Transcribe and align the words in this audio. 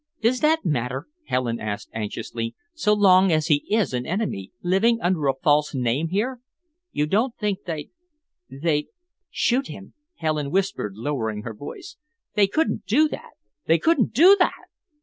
"Does 0.19 0.39
that 0.39 0.65
matter," 0.65 1.05
Helen 1.27 1.59
asked 1.59 1.91
anxiously, 1.93 2.55
"so 2.73 2.91
long 2.91 3.31
as 3.31 3.49
he 3.49 3.63
is 3.69 3.93
an 3.93 4.07
enemy, 4.07 4.51
living 4.63 4.99
under 4.99 5.27
a 5.27 5.35
false 5.35 5.75
name 5.75 6.07
here?" 6.07 6.39
"You 6.91 7.05
don't 7.05 7.35
think 7.37 7.65
they'd 7.65 7.91
they'd" 8.49 8.87
"Shoot 9.29 9.67
him?" 9.67 9.93
Helen 10.15 10.49
whispered, 10.49 10.95
lowering 10.95 11.43
her 11.43 11.53
voice. 11.53 11.97
"They 12.33 12.47
couldn't 12.47 12.87
do 12.87 13.07
that! 13.09 13.33
They 13.67 13.77
couldn't 13.77 14.11
do 14.11 14.35
that!" 14.39 14.69